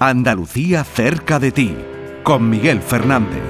Andalucía 0.00 0.84
cerca 0.84 1.40
de 1.40 1.50
ti, 1.50 1.74
con 2.22 2.48
Miguel 2.48 2.80
Fernández. 2.80 3.42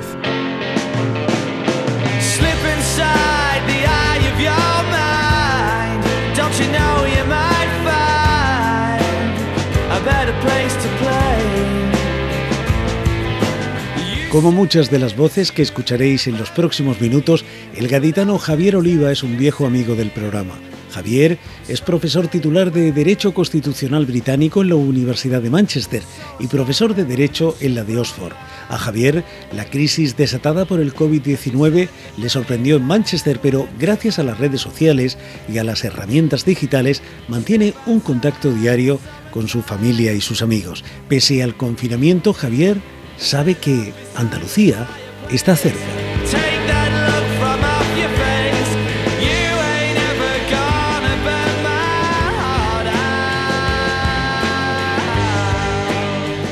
Como 14.30 14.52
muchas 14.52 14.90
de 14.90 14.98
las 14.98 15.16
voces 15.16 15.52
que 15.52 15.60
escucharéis 15.60 16.28
en 16.28 16.38
los 16.38 16.50
próximos 16.50 16.98
minutos, 17.00 17.44
el 17.74 17.88
gaditano 17.88 18.38
Javier 18.38 18.76
Oliva 18.76 19.12
es 19.12 19.22
un 19.22 19.36
viejo 19.36 19.66
amigo 19.66 19.96
del 19.96 20.10
programa. 20.10 20.54
Javier 20.90 21.38
es 21.68 21.80
profesor 21.80 22.28
titular 22.28 22.72
de 22.72 22.92
Derecho 22.92 23.32
Constitucional 23.32 24.06
Británico 24.06 24.62
en 24.62 24.70
la 24.70 24.74
Universidad 24.76 25.42
de 25.42 25.50
Manchester 25.50 26.02
y 26.38 26.46
profesor 26.46 26.94
de 26.94 27.04
Derecho 27.04 27.56
en 27.60 27.74
la 27.74 27.84
de 27.84 27.98
Oxford. 27.98 28.32
A 28.68 28.78
Javier, 28.78 29.24
la 29.52 29.64
crisis 29.64 30.16
desatada 30.16 30.64
por 30.64 30.80
el 30.80 30.94
COVID-19 30.94 31.88
le 32.16 32.28
sorprendió 32.28 32.76
en 32.76 32.84
Manchester, 32.84 33.38
pero 33.42 33.68
gracias 33.78 34.18
a 34.18 34.22
las 34.22 34.38
redes 34.38 34.60
sociales 34.60 35.18
y 35.48 35.58
a 35.58 35.64
las 35.64 35.84
herramientas 35.84 36.44
digitales 36.44 37.02
mantiene 37.28 37.74
un 37.86 38.00
contacto 38.00 38.52
diario 38.52 39.00
con 39.30 39.48
su 39.48 39.62
familia 39.62 40.12
y 40.12 40.20
sus 40.20 40.42
amigos. 40.42 40.84
Pese 41.08 41.42
al 41.42 41.56
confinamiento, 41.56 42.32
Javier 42.32 42.78
sabe 43.18 43.54
que 43.54 43.92
Andalucía 44.16 44.86
está 45.30 45.56
cerca. 45.56 45.97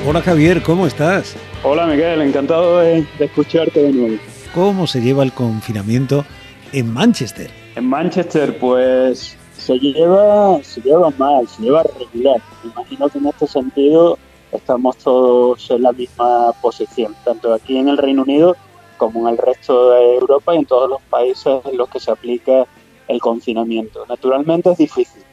Hola 0.09 0.23
Javier, 0.23 0.63
¿cómo 0.63 0.87
estás? 0.87 1.35
Hola 1.65 1.85
Miguel, 1.85 2.23
encantado 2.23 2.79
de, 2.79 3.05
escucharte 3.19 3.83
de 3.83 3.93
nuevo. 3.93 4.17
¿Cómo 4.55 4.87
se 4.87 5.01
lleva 5.01 5.25
el 5.25 5.33
confinamiento 5.33 6.25
en 6.73 6.93
Manchester? 6.93 7.51
En 7.75 7.89
Manchester, 7.89 8.57
pues 8.57 9.37
se 9.59 9.77
lleva, 9.81 10.63
se 10.63 10.81
lleva 10.83 11.11
mal, 11.19 11.49
se 11.49 11.61
lleva 11.61 11.83
regular. 11.83 12.41
Me 12.63 12.71
imagino 12.71 13.09
que 13.09 13.19
en 13.19 13.27
este 13.27 13.49
sentido 13.49 14.17
estamos 14.53 14.97
todos 14.99 15.69
en 15.73 15.83
la 15.83 15.91
misma 15.91 16.53
posición, 16.63 17.17
tanto 17.25 17.53
aquí 17.53 17.77
en 17.77 17.89
el 17.89 17.99
Reino 17.99 18.23
Unido 18.23 18.57
como 18.99 19.27
en 19.27 19.35
el 19.35 19.39
resto 19.39 19.91
de 19.91 20.19
Europa 20.19 20.55
y 20.55 20.59
en 20.59 20.67
todos 20.67 20.89
los 20.89 21.03
países 21.11 21.63
en 21.65 21.77
los 21.77 21.89
que 21.89 21.99
se 21.99 22.13
aplica 22.13 22.65
el 23.09 23.19
confinamiento. 23.19 24.07
Naturalmente 24.09 24.71
es 24.71 24.79
difícil, 24.79 25.25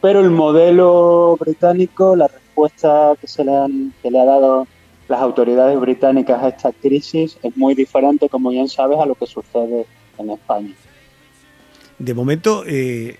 pero 0.00 0.20
el 0.20 0.30
modelo 0.30 1.36
británico, 1.40 2.14
la 2.14 2.28
respuesta 2.52 3.14
que 3.20 3.26
se 3.26 3.44
le, 3.44 3.56
han, 3.56 3.94
que 4.02 4.10
le 4.10 4.20
ha 4.20 4.24
dado 4.24 4.66
las 5.08 5.20
autoridades 5.20 5.78
británicas 5.80 6.42
a 6.42 6.48
esta 6.48 6.72
crisis 6.72 7.38
es 7.42 7.56
muy 7.56 7.74
diferente, 7.74 8.28
como 8.28 8.50
bien 8.50 8.68
sabes, 8.68 8.98
a 8.98 9.06
lo 9.06 9.14
que 9.14 9.26
sucede 9.26 9.86
en 10.18 10.30
España 10.30 10.74
de 12.02 12.14
momento, 12.14 12.64
eh, 12.66 13.16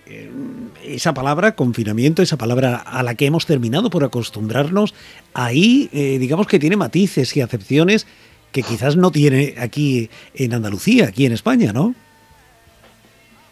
esa 0.85 1.15
palabra, 1.15 1.55
confinamiento, 1.55 2.21
esa 2.21 2.37
palabra 2.37 2.77
a 2.77 3.05
la 3.05 3.15
que 3.15 3.27
hemos 3.27 3.47
terminado 3.47 3.91
por 3.91 4.03
acostumbrarnos, 4.03 4.93
ahí 5.35 5.89
eh, 5.93 6.19
digamos 6.19 6.49
que 6.49 6.59
tiene 6.59 6.77
matices 6.77 7.37
y 7.37 7.41
acepciones 7.41 8.09
que 8.51 8.65
quizás 8.65 8.97
no 8.97 9.13
tiene 9.13 9.55
aquí 9.59 10.11
en 10.35 10.53
Andalucía, 10.53 11.07
aquí 11.07 11.27
en 11.27 11.33
España, 11.33 11.73
¿no? 11.73 11.95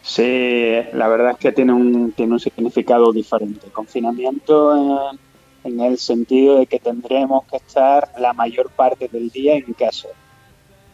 Sí, 0.03 0.73
la 0.93 1.07
verdad 1.07 1.31
es 1.31 1.37
que 1.37 1.51
tiene 1.53 1.71
un, 1.71 2.11
tiene 2.11 2.33
un 2.33 2.39
significado 2.39 3.13
diferente. 3.13 3.67
Confinamiento 3.71 4.75
en 4.75 5.19
el 5.63 5.97
sentido 5.97 6.59
de 6.59 6.65
que 6.65 6.79
tendremos 6.79 7.45
que 7.45 7.57
estar 7.57 8.09
la 8.17 8.33
mayor 8.33 8.69
parte 8.71 9.07
del 9.07 9.29
día 9.29 9.55
en 9.55 9.73
casa 9.73 10.07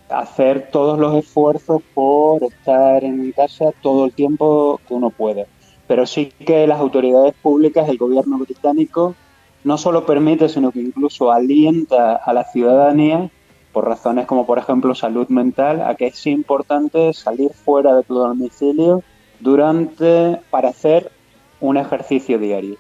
hacer 0.09 0.69
todos 0.71 0.97
los 0.99 1.15
esfuerzos 1.15 1.81
por 1.93 2.43
estar 2.43 3.03
en 3.03 3.31
casa 3.31 3.71
todo 3.81 4.05
el 4.05 4.13
tiempo 4.13 4.79
que 4.87 4.93
uno 4.93 5.09
puede. 5.09 5.47
Pero 5.87 6.05
sí 6.05 6.31
que 6.45 6.67
las 6.67 6.79
autoridades 6.79 7.33
públicas, 7.35 7.87
el 7.89 7.97
gobierno 7.97 8.37
británico, 8.37 9.15
no 9.63 9.77
solo 9.77 10.05
permite, 10.05 10.49
sino 10.49 10.71
que 10.71 10.79
incluso 10.79 11.31
alienta 11.31 12.15
a 12.15 12.33
la 12.33 12.45
ciudadanía, 12.45 13.29
por 13.73 13.85
razones 13.85 14.25
como 14.25 14.45
por 14.45 14.57
ejemplo 14.57 14.95
salud 14.95 15.27
mental, 15.27 15.81
a 15.81 15.95
que 15.95 16.07
es 16.07 16.27
importante 16.27 17.13
salir 17.13 17.51
fuera 17.53 17.95
de 17.95 18.03
tu 18.03 18.15
domicilio 18.15 19.03
durante, 19.39 20.39
para 20.49 20.69
hacer 20.69 21.11
un 21.59 21.77
ejercicio 21.77 22.39
diario. 22.39 22.77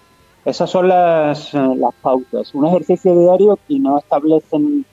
Esas 0.47 0.69
son 0.69 0.87
las, 0.87 1.53
eh, 1.53 1.75
las 1.75 1.93
pautas. 1.95 2.55
Un 2.55 2.67
ejercicio 2.67 3.13
diario 3.19 3.59
y 3.67 3.79
no 3.79 3.97
establecen 3.97 4.85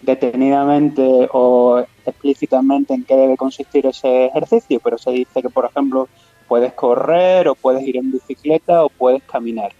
detenidamente 0.00 1.28
o 1.34 1.84
explícitamente 2.06 2.94
en 2.94 3.04
qué 3.04 3.14
debe 3.14 3.36
consistir 3.36 3.84
ese 3.84 4.24
ejercicio, 4.24 4.80
pero 4.82 4.96
se 4.96 5.10
dice 5.10 5.42
que, 5.42 5.50
por 5.50 5.66
ejemplo, 5.66 6.08
puedes 6.48 6.72
correr 6.72 7.46
o 7.46 7.54
puedes 7.54 7.86
ir 7.86 7.98
en 7.98 8.10
bicicleta 8.10 8.86
o 8.86 8.88
puedes 8.88 9.22
caminar. 9.24 9.72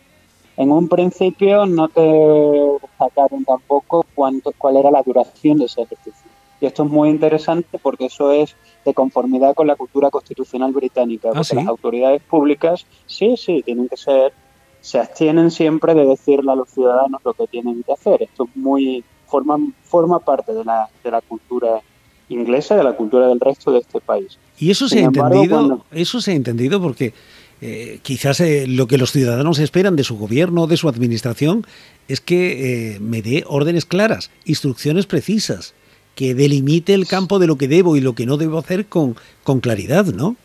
En 0.59 0.71
un 0.71 0.87
principio 0.87 1.65
no 1.65 1.88
te 1.88 2.60
sacaron 2.98 3.47
tampoco 3.47 4.04
cuánto, 4.15 4.53
cuál 4.59 4.76
era 4.76 4.91
la 4.91 5.03
duración 5.03 5.56
de 5.56 5.65
ese 5.65 5.81
ejercicio. 5.81 6.31
Y 6.60 6.66
esto 6.66 6.84
es 6.84 6.91
muy 6.91 7.09
interesante 7.09 7.78
porque 7.78 8.04
eso 8.04 8.32
es 8.32 8.54
de 8.84 8.92
conformidad 8.92 9.54
con 9.54 9.66
la 9.66 9.76
cultura 9.76 10.10
constitucional 10.10 10.72
británica. 10.72 11.31
¿Ah, 11.31 11.37
porque 11.37 11.54
las 11.54 11.66
autoridades 11.69 12.22
públicas, 12.22 12.84
sí, 13.06 13.38
sí, 13.38 13.62
tienen 13.65 13.88
que 13.88 13.97
ser, 13.97 14.34
se 14.82 14.98
abstienen 14.98 15.50
siempre 15.50 15.94
de 15.94 16.04
decirle 16.04 16.53
a 16.53 16.56
los 16.56 16.69
ciudadanos 16.69 17.22
lo 17.25 17.32
que 17.32 17.47
tienen 17.47 17.82
que 17.84 17.93
hacer. 17.93 18.22
Esto 18.22 18.44
es 18.44 18.56
muy, 18.56 19.03
forma, 19.26 19.56
forma 19.84 20.19
parte 20.19 20.53
de 20.53 20.65
la, 20.65 20.88
de 21.03 21.10
la 21.10 21.20
cultura 21.22 21.81
inglesa, 22.28 22.76
de 22.76 22.84
la 22.84 22.94
cultura 22.94 23.28
del 23.28 23.41
resto 23.41 23.72
de 23.72 23.78
este 23.78 24.00
país. 24.00 24.38
Y 24.59 24.71
eso 24.71 24.88
se 24.88 24.98
ha 24.98 25.04
entendido, 25.04 25.84
eso 25.92 26.21
se 26.21 26.32
ha 26.32 26.34
entendido 26.34 26.82
porque 26.82 27.15
eh, 27.60 28.00
quizás 28.03 28.41
eh, 28.41 28.66
lo 28.66 28.88
que 28.88 28.98
los 28.98 29.12
ciudadanos 29.12 29.60
esperan 29.60 29.94
de 29.94 30.04
su 30.04 30.19
gobierno, 30.19 30.66
de 30.66 30.76
su 30.76 30.88
administración, 30.88 31.65
es 32.09 32.21
que 32.21 32.94
eh, 32.94 33.00
me 33.00 33.22
dé 33.22 33.44
órdenes 33.47 33.87
claras, 33.87 34.31
instrucciones 34.44 35.06
precisas, 35.06 35.75
que 36.16 36.34
delimite 36.34 36.92
el 36.92 37.06
campo 37.06 37.38
de 37.38 37.47
lo 37.47 37.56
que 37.56 37.69
debo 37.69 37.97
y 37.97 38.00
lo 38.00 38.15
que 38.15 38.26
no 38.26 38.37
debo 38.37 38.59
hacer 38.59 38.87
con, 38.87 39.16
con 39.44 39.60
claridad, 39.60 40.06
¿no? 40.06 40.37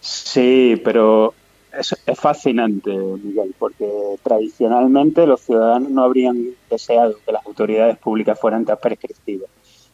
Sí, 0.00 0.80
pero 0.84 1.34
es, 1.78 1.94
fascinante, 2.18 2.90
Miguel, 2.90 3.54
porque 3.58 3.88
tradicionalmente 4.22 5.26
los 5.26 5.40
ciudadanos 5.40 5.90
no 5.90 6.02
habrían 6.02 6.50
deseado 6.70 7.16
que 7.24 7.32
las 7.32 7.44
autoridades 7.46 7.98
públicas 7.98 8.38
fueran 8.38 8.64
tan 8.64 8.78
prescriptivas. 8.78 9.48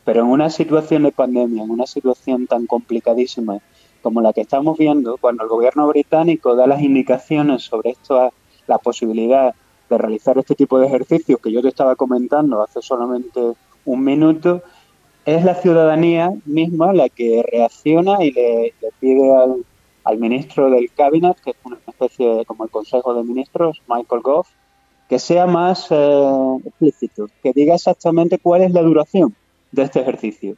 Pero 0.05 0.23
en 0.23 0.29
una 0.29 0.51
situación 0.51 1.05
de 1.05 1.13
pandemia, 1.13 1.63
en 1.63 1.71
una 1.71 1.87
situación 1.87 2.47
tan 2.47 2.67
complicadísima 2.67 3.59
como 4.03 4.21
la 4.21 4.33
que 4.33 4.41
estamos 4.41 4.77
viendo, 4.79 5.17
cuando 5.17 5.45
el 5.45 5.49
gobierno 5.49 5.87
británico 5.87 6.57
da 6.57 6.67
las 6.67 6.83
indicaciones 6.83 7.63
sobre 7.63 7.91
esto, 7.91 8.33
la 8.67 8.79
posibilidad 8.79 9.55
de 9.89 9.99
realizar 9.99 10.39
este 10.39 10.55
tipo 10.55 10.79
de 10.79 10.87
ejercicios 10.87 11.39
que 11.41 11.53
yo 11.53 11.63
te 11.63 11.69
estaba 11.69 11.95
comentando 11.95 12.63
hace 12.63 12.83
solamente 12.83 13.41
un 13.85 14.05
minuto, 14.05 14.63
es 15.25 15.45
la 15.45 15.55
ciudadanía 15.55 16.33
misma 16.47 16.93
la 16.93 17.09
que 17.09 17.45
reacciona 17.49 18.25
y 18.25 18.33
le 18.33 18.75
pide 18.99 19.33
al, 19.33 19.65
al 20.05 20.19
ministro 20.19 20.71
del 20.71 20.91
Cabinet, 20.93 21.41
que 21.41 21.51
es 21.51 21.57
una 21.65 21.79
especie 21.87 22.35
de, 22.35 22.45
como 22.45 22.65
el 22.65 22.71
Consejo 22.71 23.15
de 23.15 23.23
Ministros, 23.23 23.81
Michael 23.89 24.23
Gove, 24.23 24.49
que 25.09 25.19
sea 25.19 25.47
más 25.47 25.89
eh, 25.91 26.57
explícito, 26.65 27.29
que 27.43 27.53
diga 27.53 27.75
exactamente 27.75 28.39
cuál 28.39 28.63
es 28.63 28.73
la 28.73 28.83
duración 28.83 29.35
de 29.71 29.83
este 29.83 30.01
ejercicio. 30.01 30.57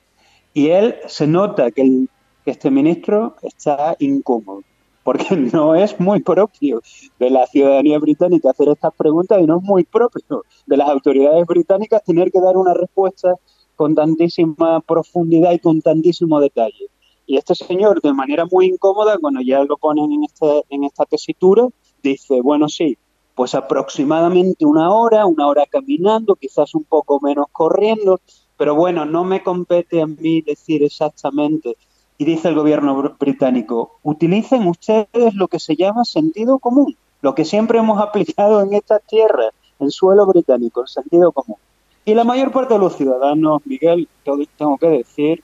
Y 0.53 0.69
él 0.69 0.97
se 1.06 1.27
nota 1.27 1.71
que, 1.71 2.06
que 2.44 2.50
este 2.50 2.71
ministro 2.71 3.37
está 3.43 3.97
incómodo, 3.99 4.62
porque 5.03 5.37
no 5.53 5.75
es 5.75 5.99
muy 5.99 6.21
propio 6.22 6.81
de 7.19 7.31
la 7.31 7.47
ciudadanía 7.47 7.99
británica 7.99 8.50
hacer 8.50 8.69
estas 8.69 8.94
preguntas 8.94 9.41
y 9.41 9.47
no 9.47 9.59
es 9.59 9.62
muy 9.62 9.84
propio 9.84 10.44
de 10.66 10.76
las 10.76 10.88
autoridades 10.88 11.47
británicas 11.47 12.05
tener 12.05 12.31
que 12.31 12.40
dar 12.40 12.56
una 12.56 12.75
respuesta 12.75 13.35
con 13.76 13.94
tantísima 13.94 14.81
profundidad 14.81 15.52
y 15.52 15.58
con 15.58 15.81
tantísimo 15.81 16.40
detalle. 16.40 16.87
Y 17.26 17.37
este 17.37 17.55
señor, 17.55 18.00
de 18.03 18.12
manera 18.12 18.47
muy 18.50 18.67
incómoda, 18.67 19.19
cuando 19.19 19.41
ya 19.41 19.62
lo 19.65 19.76
ponen 19.76 20.12
en, 20.12 20.25
este, 20.25 20.65
en 20.69 20.85
esta 20.85 21.05
tesitura, 21.06 21.67
dice, 22.03 22.41
bueno, 22.41 22.69
sí, 22.69 22.99
pues 23.35 23.55
aproximadamente 23.55 24.65
una 24.65 24.93
hora, 24.93 25.26
una 25.26 25.47
hora 25.47 25.65
caminando, 25.67 26.37
quizás 26.37 26.75
un 26.75 26.85
poco 26.85 27.21
menos 27.21 27.47
corriendo, 27.50 28.21
pero 28.56 28.75
bueno, 28.75 29.05
no 29.05 29.25
me 29.25 29.43
compete 29.43 30.00
a 30.00 30.06
mí 30.06 30.43
decir 30.43 30.82
exactamente. 30.82 31.76
Y 32.17 32.25
dice 32.25 32.49
el 32.49 32.55
gobierno 32.55 33.17
británico, 33.19 33.99
utilicen 34.03 34.69
ustedes 34.69 35.35
lo 35.35 35.49
que 35.49 35.59
se 35.59 35.75
llama 35.75 36.05
sentido 36.05 36.59
común, 36.59 36.97
lo 37.23 37.35
que 37.35 37.44
siempre 37.44 37.79
hemos 37.79 38.00
aplicado 38.00 38.61
en 38.61 38.75
estas 38.75 39.03
tierras, 39.03 39.50
en 39.81 39.91
suelo 39.91 40.25
británico, 40.26 40.82
el 40.82 40.88
sentido 40.88 41.32
común. 41.32 41.56
Y 42.05 42.15
la 42.15 42.23
mayor 42.23 42.53
parte 42.53 42.75
de 42.75 42.81
los 42.81 42.97
ciudadanos, 42.97 43.62
Miguel, 43.65 44.09
tengo 44.56 44.76
que 44.79 44.88
decir, 44.88 45.43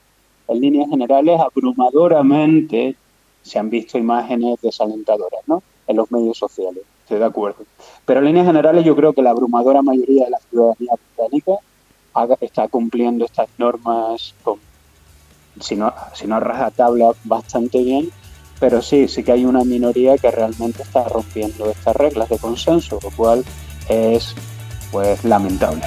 en 0.51 0.61
líneas 0.61 0.89
generales, 0.89 1.39
abrumadoramente 1.39 2.95
se 3.41 3.59
han 3.59 3.69
visto 3.69 3.97
imágenes 3.97 4.59
desalentadoras, 4.61 5.41
¿no? 5.47 5.63
en 5.87 5.97
los 5.97 6.11
medios 6.11 6.37
sociales, 6.37 6.83
estoy 7.03 7.19
de 7.19 7.25
acuerdo. 7.25 7.65
Pero 8.05 8.19
en 8.19 8.27
líneas 8.27 8.47
generales 8.47 8.85
yo 8.85 8.95
creo 8.95 9.13
que 9.13 9.21
la 9.21 9.31
abrumadora 9.31 9.81
mayoría 9.81 10.25
de 10.25 10.31
la 10.31 10.39
ciudadanía 10.39 10.93
británica 10.95 11.53
está 12.41 12.67
cumpliendo 12.67 13.25
estas 13.25 13.47
normas 13.57 14.33
si 15.59 15.75
no, 15.75 15.93
si 16.13 16.27
no 16.27 16.39
rajatabla 16.39 17.11
bastante 17.25 17.83
bien, 17.83 18.09
pero 18.59 18.81
sí, 18.81 19.07
sí 19.07 19.23
que 19.23 19.31
hay 19.33 19.45
una 19.45 19.63
minoría 19.63 20.17
que 20.17 20.31
realmente 20.31 20.83
está 20.83 21.03
rompiendo 21.03 21.69
estas 21.69 21.95
reglas 21.95 22.29
de 22.29 22.37
consenso, 22.37 22.99
lo 23.03 23.11
cual 23.11 23.43
es 23.89 24.35
pues 24.91 25.23
lamentable. 25.23 25.83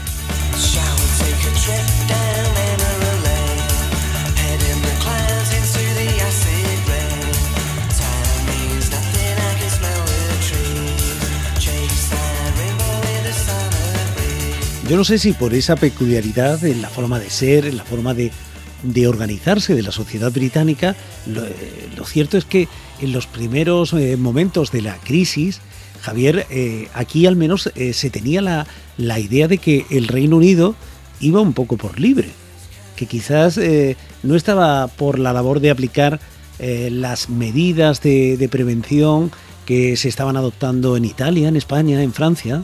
Yo 14.95 14.99
no 14.99 15.05
sé 15.05 15.19
si 15.19 15.33
por 15.33 15.55
esa 15.55 15.75
peculiaridad 15.75 16.65
en 16.65 16.81
la 16.81 16.89
forma 16.89 17.19
de 17.19 17.29
ser, 17.29 17.67
en 17.67 17.77
la 17.77 17.83
forma 17.83 18.15
de, 18.15 18.31
organizarse 19.09 19.75
de 19.75 19.83
la 19.83 19.91
sociedad 19.91 20.31
británica, 20.31 20.95
eh, 21.27 21.89
lo, 21.97 22.05
cierto 22.05 22.39
es 22.39 22.45
que 22.45 22.69
en 23.01 23.11
los 23.11 23.27
primeros 23.27 23.93
eh, 23.93 24.17
momentos 24.17 24.71
de 24.71 24.83
la 24.83 24.95
crisis, 24.99 25.59
Javier, 26.01 26.47
eh, 26.49 26.87
aquí 26.95 27.27
al 27.27 27.35
menos 27.35 27.73
se 27.75 28.11
tenía 28.11 28.41
la, 28.41 29.19
idea 29.19 29.49
de 29.49 29.59
que 29.59 29.85
el 29.91 30.07
Reino 30.07 30.37
Unido 30.37 30.77
iba 31.19 31.41
un 31.41 31.55
poco 31.55 31.77
por 31.77 31.99
libre, 31.99 32.29
que 32.95 33.07
quizás 33.07 33.59
no 34.23 34.37
estaba 34.37 34.87
por 34.87 35.19
la 35.19 35.33
labor 35.33 35.59
de 35.59 35.73
aplicar 35.73 36.21
las 36.61 37.31
medidas 37.31 38.01
de 38.01 38.49
prevención 38.49 39.33
que 39.67 39.97
se 39.97 40.09
estaban 40.09 40.37
adoptando 40.37 40.97
en 40.97 41.05
Italia, 41.05 41.49
en 41.49 41.57
España, 41.57 42.01
en 42.01 42.13
Francia. 42.13 42.63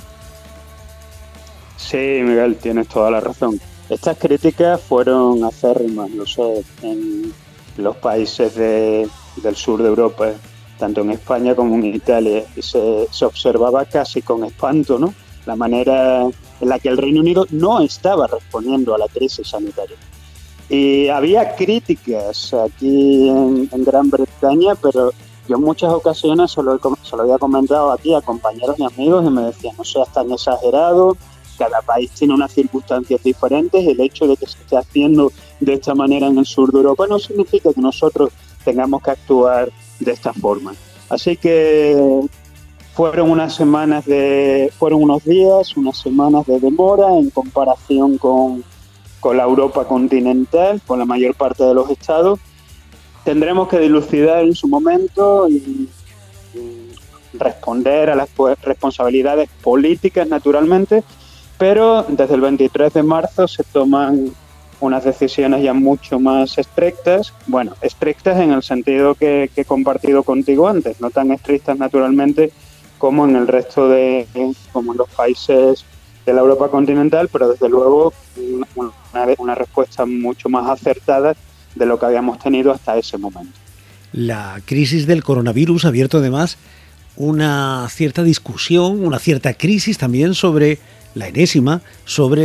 Sí, 1.81 1.97
Miguel, 1.97 2.56
tienes 2.56 2.88
toda 2.88 3.11
la 3.11 3.21
razón. 3.21 3.59
Estas 3.88 4.19
críticas 4.19 4.81
fueron 4.81 5.43
acérrimas, 5.43 6.11
lo 6.11 6.27
sé, 6.27 6.62
en 6.82 7.32
los 7.77 7.97
países 7.97 8.55
del 8.55 9.56
sur 9.56 9.82
de 9.82 9.88
Europa, 9.88 10.31
tanto 10.79 11.00
en 11.00 11.11
España 11.11 11.56
como 11.56 11.75
en 11.75 11.87
Italia. 11.87 12.44
Y 12.55 12.62
se, 12.62 13.25
observaba 13.25 13.85
casi 13.87 14.23
con 14.23 14.44
espanto 14.44 14.99
¿no? 14.99 15.12
la 15.47 15.56
manera 15.56 16.23
en 16.23 16.69
la 16.69 16.79
que 16.79 16.91
el 16.91 16.99
Reino 16.99 17.21
Unido 17.21 17.47
no 17.50 17.81
estaba 17.81 18.27
respondiendo 18.29 18.94
a 18.94 18.99
la 18.99 19.09
crisis 19.09 19.49
sanitaria. 19.49 19.97
Y 20.69 21.09
había 21.09 21.56
críticas 21.56 22.55
aquí 22.55 23.29
en, 23.29 23.69
Gran 23.85 24.11
Bretaña, 24.11 24.77
pero 24.77 25.12
yo 25.49 25.56
en 25.56 25.62
muchas 25.62 25.91
ocasiones 25.93 26.53
se 26.53 26.62
lo, 26.62 26.79
se 26.79 27.17
lo 27.17 27.23
había 27.23 27.38
comentado 27.38 27.91
aquí 27.91 28.15
a 28.15 28.21
compañeros 28.21 28.77
y 28.79 28.85
amigos 28.85 29.25
y 29.27 29.31
me 29.31 29.43
decían, 29.43 29.75
no 29.77 29.82
seas 29.82 30.12
tan 30.12 30.31
exagerado, 30.31 31.17
cada 31.60 31.82
país 31.82 32.10
tiene 32.12 32.32
unas 32.32 32.52
circunstancias 32.52 33.22
diferentes. 33.22 33.86
El 33.86 34.00
hecho 34.00 34.26
de 34.26 34.34
que 34.38 34.46
se 34.46 34.58
esté 34.58 34.78
haciendo 34.78 35.30
de 35.60 35.74
esta 35.74 35.94
manera 35.94 36.26
en 36.26 36.38
el 36.38 36.46
sur 36.46 36.72
de 36.72 36.78
Europa 36.78 37.04
no 37.06 37.18
significa 37.18 37.70
que 37.74 37.82
nosotros 37.82 38.30
tengamos 38.64 39.02
que 39.02 39.10
actuar 39.10 39.70
de 39.98 40.10
esta 40.10 40.32
forma. 40.32 40.72
Así 41.10 41.36
que 41.36 42.22
fueron 42.94 43.30
unas 43.30 43.54
semanas 43.54 44.06
de, 44.06 44.72
fueron 44.78 45.02
unos 45.02 45.22
días, 45.24 45.76
unas 45.76 45.98
semanas 45.98 46.46
de 46.46 46.58
demora 46.60 47.14
en 47.18 47.28
comparación 47.28 48.16
con, 48.16 48.64
con 49.20 49.36
la 49.36 49.44
Europa 49.44 49.86
continental, 49.86 50.80
con 50.86 50.98
la 50.98 51.04
mayor 51.04 51.34
parte 51.34 51.62
de 51.62 51.74
los 51.74 51.90
estados. 51.90 52.40
Tendremos 53.22 53.68
que 53.68 53.78
dilucidar 53.78 54.44
en 54.44 54.54
su 54.54 54.66
momento 54.66 55.46
y 55.50 55.90
responder 57.34 58.08
a 58.08 58.14
las 58.14 58.30
responsabilidades 58.62 59.50
políticas, 59.62 60.26
naturalmente, 60.26 61.04
pero 61.60 62.06
desde 62.08 62.36
el 62.36 62.40
23 62.40 62.94
de 62.94 63.02
marzo 63.02 63.46
se 63.46 63.62
toman 63.64 64.32
unas 64.80 65.04
decisiones 65.04 65.62
ya 65.62 65.74
mucho 65.74 66.18
más 66.18 66.56
estrictas, 66.56 67.34
bueno, 67.46 67.76
estrictas 67.82 68.40
en 68.40 68.52
el 68.52 68.62
sentido 68.62 69.14
que, 69.14 69.50
he 69.54 69.64
compartido 69.66 70.22
contigo 70.22 70.68
antes, 70.68 71.02
no 71.02 71.10
tan 71.10 71.30
estrictas 71.32 71.78
naturalmente 71.78 72.50
como 72.96 73.28
en 73.28 73.36
el 73.36 73.46
resto 73.46 73.90
de, 73.90 74.26
como 74.72 74.92
en 74.92 74.98
los 74.98 75.10
países 75.10 75.84
de 76.24 76.32
la 76.32 76.40
Europa 76.40 76.70
continental, 76.70 77.28
pero 77.30 77.50
desde 77.50 77.68
luego 77.68 78.14
una, 78.74 78.96
una 79.36 79.54
respuesta 79.54 80.06
mucho 80.06 80.48
más 80.48 80.66
acertada 80.66 81.36
de 81.74 81.86
lo 81.86 81.98
que 81.98 82.06
habíamos 82.06 82.38
tenido 82.38 82.72
hasta 82.72 82.96
ese 82.96 83.18
momento. 83.18 83.52
La 84.12 84.62
crisis 84.64 85.06
del 85.06 85.22
coronavirus 85.22 85.84
ha 85.84 85.88
abierto 85.88 86.18
además 86.18 86.56
una 87.16 87.86
cierta 87.90 88.22
discusión, 88.22 89.04
una 89.04 89.18
cierta 89.18 89.52
crisis 89.52 89.98
también 89.98 90.32
sobre 90.32 90.78
la 91.14 91.28
enésima, 91.28 91.82
sobre 92.04 92.42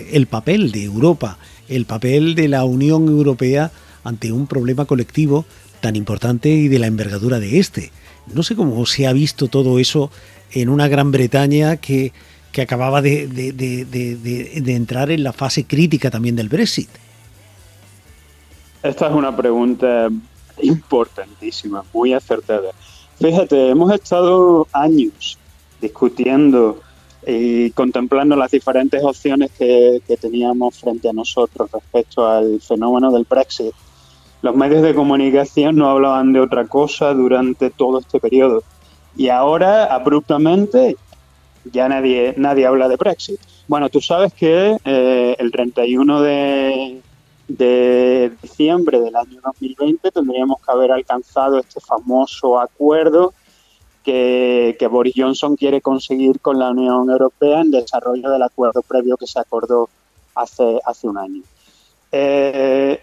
eh, 0.00 0.08
el 0.12 0.26
papel 0.26 0.72
de 0.72 0.84
Europa, 0.84 1.38
el 1.68 1.84
papel 1.84 2.34
de 2.34 2.48
la 2.48 2.64
Unión 2.64 3.08
Europea 3.08 3.70
ante 4.04 4.32
un 4.32 4.46
problema 4.46 4.84
colectivo 4.84 5.44
tan 5.80 5.96
importante 5.96 6.48
y 6.48 6.68
de 6.68 6.78
la 6.78 6.86
envergadura 6.86 7.38
de 7.38 7.58
este. 7.58 7.92
No 8.32 8.42
sé 8.42 8.56
cómo 8.56 8.84
se 8.86 9.06
ha 9.06 9.12
visto 9.12 9.48
todo 9.48 9.78
eso 9.78 10.10
en 10.52 10.68
una 10.68 10.88
Gran 10.88 11.12
Bretaña 11.12 11.76
que, 11.76 12.12
que 12.52 12.62
acababa 12.62 13.02
de, 13.02 13.26
de, 13.28 14.74
entrar 14.74 15.10
en 15.10 15.22
la 15.22 15.32
fase 15.32 15.64
crítica 15.64 16.10
también 16.10 16.36
del 16.36 16.48
Brexit. 16.48 16.88
Esta 18.82 19.08
es 19.08 19.14
una 19.14 19.36
pregunta 19.36 20.08
importantísima, 20.62 21.84
muy 21.92 22.12
acertada. 22.12 22.70
Fíjate, 23.20 23.70
hemos 23.70 23.92
estado 23.92 24.66
años 24.72 25.38
discutiendo 25.80 26.80
y 27.26 27.70
contemplando 27.72 28.36
las 28.36 28.50
diferentes 28.50 29.02
opciones 29.02 29.50
que, 29.52 30.00
teníamos 30.20 30.78
frente 30.78 31.08
a 31.08 31.12
nosotros 31.12 31.70
respecto 31.70 32.26
al 32.26 32.60
fenómeno 32.60 33.10
del 33.12 33.26
Brexit. 33.28 33.72
Los 34.40 34.54
medios 34.54 34.82
de 34.82 34.94
comunicación 34.94 35.76
no 35.76 35.90
hablaban 35.90 36.32
de 36.32 36.40
otra 36.40 36.66
cosa 36.66 37.12
durante 37.12 37.70
todo 37.70 37.98
este 37.98 38.20
periodo. 38.20 38.62
Y 39.16 39.28
ahora, 39.28 39.86
abruptamente, 39.86 40.96
ya 41.64 41.88
nadie, 41.88 42.34
nadie 42.36 42.66
habla 42.66 42.88
de 42.88 42.96
Brexit. 42.96 43.40
Bueno, 43.66 43.88
tú 43.88 44.00
sabes 44.00 44.32
que 44.32 44.76
eh, 44.84 45.36
el 45.38 45.50
31 45.50 46.22
de, 46.22 47.02
de 47.48 48.32
diciembre 48.40 49.00
del 49.00 49.16
año 49.16 49.40
2020 49.42 50.10
tendríamos 50.12 50.58
que 50.60 50.70
haber 50.70 50.92
alcanzado 50.92 51.58
este 51.58 51.80
famoso 51.80 52.60
acuerdo 52.60 53.34
que, 54.08 54.88
Boris 54.90 55.14
Johnson 55.14 55.56
quiere 55.56 55.82
conseguir 55.82 56.40
con 56.40 56.58
la 56.58 56.70
Unión 56.70 57.10
Europea 57.10 57.60
en 57.60 57.70
desarrollo 57.70 58.30
del 58.30 58.42
acuerdo 58.42 58.80
previo 58.82 59.18
que 59.18 59.26
se 59.26 59.38
acordó 59.38 59.90
hace, 60.34 60.80
hace 60.86 61.08
un 61.08 61.18
año. 61.18 61.42
Eh, 62.10 63.00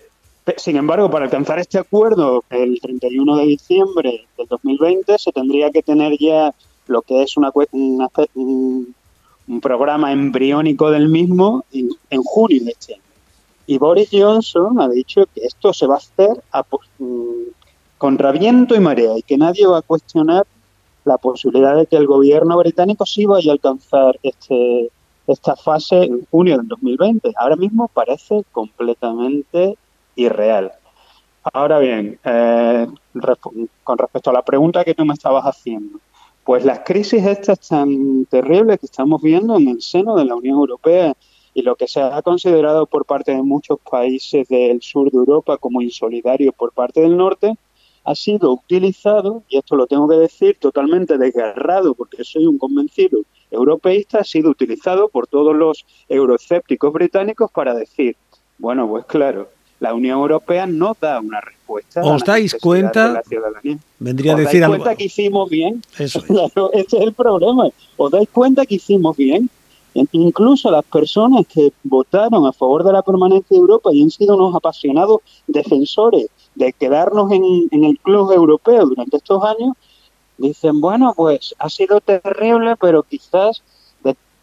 sin 0.57 0.77
embargo, 0.77 1.11
para 1.11 1.25
alcanzar 1.25 1.59
este 1.59 1.77
acuerdo 1.77 2.43
el 2.49 2.79
31 2.81 3.37
de 3.37 3.45
diciembre 3.45 4.25
del 4.37 4.47
2020 4.47 5.19
se 5.19 5.31
tendría 5.31 5.69
que 5.69 5.83
tener 5.83 6.17
ya 6.19 6.53
lo 6.87 7.01
que 7.03 7.21
es 7.21 7.35
un, 7.37 8.95
programa 9.61 10.11
embriónico 10.11 10.89
del 10.89 11.07
mismo 11.07 11.65
en, 11.71 11.89
en, 12.09 12.23
junio 12.23 12.63
de 12.65 12.71
este 12.71 12.95
año. 12.95 13.03
Y 13.67 13.77
Boris 13.77 14.09
Johnson 14.11 14.81
ha 14.81 14.89
dicho 14.89 15.25
que 15.33 15.41
esto 15.45 15.71
se 15.71 15.85
va 15.85 15.95
a 15.95 15.97
hacer 15.97 16.43
a, 16.51 16.63
mm, 16.97 17.43
contra 17.99 18.31
viento 18.31 18.75
y 18.75 18.79
marea 18.79 19.17
y 19.17 19.21
que 19.21 19.37
nadie 19.37 19.67
va 19.67 19.79
a 19.79 19.81
cuestionar 19.83 20.45
la 21.05 21.17
posibilidad 21.17 21.75
de 21.75 21.85
que 21.85 21.95
el 21.95 22.07
gobierno 22.07 22.57
británico 22.57 23.05
sí 23.05 23.25
vaya 23.25 23.51
a 23.51 23.53
alcanzar 23.53 24.19
este, 24.23 24.89
esta 25.27 25.55
fase 25.55 26.03
en 26.03 26.25
junio 26.29 26.57
del 26.57 26.67
2020. 26.67 27.33
Ahora 27.37 27.55
mismo 27.55 27.87
parece 27.87 28.43
completamente 28.51 29.77
irreal. 30.15 30.71
Ahora 31.53 31.77
bien, 31.79 32.19
eh, 32.23 32.87
con 33.83 33.97
respecto 33.97 34.31
a 34.31 34.33
la 34.33 34.41
pregunta 34.41 34.83
que 34.83 34.95
tú 34.95 35.05
me 35.05 35.13
estabas 35.13 35.43
haciendo, 35.45 35.99
pues 36.43 36.65
las 36.65 36.79
crisis 36.79 37.25
estas 37.25 37.59
tan 37.59 38.25
terribles 38.25 38.79
que 38.79 38.87
estamos 38.87 39.21
viendo 39.21 39.55
en 39.57 39.67
el 39.67 39.81
seno 39.81 40.15
de 40.15 40.25
la 40.25 40.35
Unión 40.35 40.57
Europea 40.57 41.13
y 41.53 41.61
lo 41.61 41.75
que 41.75 41.87
se 41.87 42.01
ha 42.01 42.21
considerado 42.21 42.85
por 42.85 43.05
parte 43.05 43.33
de 43.33 43.41
muchos 43.41 43.79
países 43.79 44.47
del 44.47 44.81
sur 44.81 45.09
de 45.11 45.17
Europa 45.17 45.57
como 45.57 45.81
insolidario 45.81 46.51
por 46.51 46.73
parte 46.73 47.01
del 47.01 47.15
norte, 47.15 47.55
ha 48.05 48.15
sido 48.15 48.51
utilizado, 48.53 49.43
y 49.49 49.57
esto 49.57 49.75
lo 49.75 49.87
tengo 49.87 50.07
que 50.07 50.17
decir 50.17 50.57
totalmente 50.59 51.17
desgarrado 51.17 51.95
porque 51.95 52.23
soy 52.23 52.45
un 52.45 52.57
convencido 52.57 53.21
europeísta, 53.49 54.19
ha 54.19 54.23
sido 54.23 54.51
utilizado 54.51 55.09
por 55.09 55.27
todos 55.27 55.55
los 55.55 55.85
euroescépticos 56.07 56.93
británicos 56.93 57.51
para 57.51 57.73
decir, 57.73 58.15
bueno, 58.59 58.87
pues 58.87 59.05
claro, 59.05 59.49
la 59.79 59.93
Unión 59.93 60.19
Europea 60.19 60.67
no 60.67 60.95
da 60.99 61.19
una 61.19 61.41
respuesta. 61.41 62.01
¿Os 62.03 62.23
dais 62.23 62.55
cuenta? 62.55 63.07
De 63.07 63.13
la 63.15 63.23
ciudadanía. 63.23 63.77
Vendría 63.99 64.33
a 64.33 64.37
decir 64.37 64.61
dais 64.61 64.69
cuenta 64.69 64.95
que 64.95 65.05
hicimos 65.05 65.49
bien? 65.49 65.81
Eso 65.97 66.23
ese 66.73 66.97
es 66.97 67.03
el 67.03 67.13
problema. 67.13 67.69
¿Os 67.97 68.11
dais 68.11 68.29
cuenta 68.29 68.65
que 68.65 68.75
hicimos 68.75 69.17
bien? 69.17 69.49
Incluso 70.11 70.69
las 70.71 70.83
personas 70.83 71.47
que 71.47 71.71
votaron 71.83 72.45
a 72.45 72.51
favor 72.51 72.83
de 72.83 72.91
la 72.91 73.01
permanencia 73.01 73.55
de 73.55 73.61
Europa 73.61 73.91
y 73.93 74.03
han 74.03 74.11
sido 74.11 74.35
unos 74.35 74.53
apasionados 74.53 75.21
defensores 75.47 76.27
de 76.55 76.73
quedarnos 76.73 77.31
en, 77.31 77.83
el 77.83 77.99
club 77.99 78.31
europeo 78.31 78.85
durante 78.85 79.17
estos 79.17 79.43
años, 79.43 79.75
dicen, 80.37 80.81
bueno, 80.81 81.13
pues 81.15 81.53
ha 81.59 81.69
sido 81.69 82.01
terrible, 82.01 82.75
pero 82.79 83.03
quizás 83.03 83.61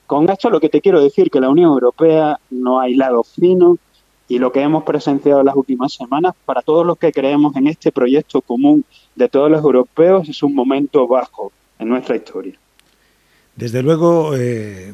con 0.06 0.28
esto 0.28 0.50
lo 0.50 0.60
que 0.60 0.68
te 0.68 0.82
quiero 0.82 1.02
decir, 1.02 1.30
que 1.30 1.40
la 1.40 1.48
Unión 1.48 1.70
Europea 1.70 2.38
no 2.50 2.80
ha 2.80 2.88
hilado 2.88 3.24
fino 3.24 3.78
y 4.28 4.38
lo 4.38 4.52
que 4.52 4.60
hemos 4.60 4.84
presenciado 4.84 5.40
en 5.40 5.46
las 5.46 5.56
últimas 5.56 5.94
semanas, 5.94 6.34
para 6.44 6.60
todos 6.60 6.84
los 6.84 6.98
que 6.98 7.12
creemos 7.12 7.56
en 7.56 7.66
este 7.66 7.92
proyecto 7.92 8.42
común 8.42 8.84
de 9.14 9.28
todos 9.28 9.50
los 9.50 9.62
europeos, 9.62 10.28
es 10.28 10.42
un 10.42 10.54
momento 10.54 11.06
bajo 11.06 11.50
en 11.78 11.88
nuestra 11.88 12.16
historia. 12.16 12.58
Desde 13.56 13.82
luego, 13.82 14.34
eh, 14.36 14.92